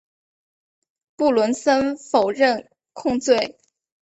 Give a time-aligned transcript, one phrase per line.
[1.15, 3.59] 布伦森否认控罪。